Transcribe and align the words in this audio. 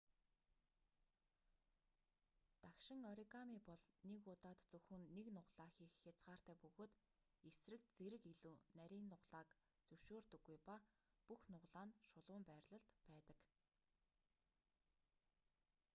дагшин 2.63 3.01
оригами 3.11 3.57
бол 3.69 3.81
нэг 4.11 4.23
удаад 4.33 4.59
зөвхөн 4.69 5.03
нэг 5.17 5.27
нугалаа 5.37 5.69
хийх 5.77 5.93
хязгаартай 6.03 6.55
бөгөөд 6.63 6.93
эсрэг 7.49 7.81
зэрэг 7.95 8.23
илүү 8.31 8.55
нарийн 8.77 9.05
нугалааг 9.11 9.47
зөвшөөрдөггүй 9.87 10.57
ба 10.67 10.75
бүх 11.27 11.41
нугалаа 11.53 11.85
нь 11.87 11.97
шулуун 12.09 12.43
байрлалд 12.49 12.87
байдаг 13.09 13.39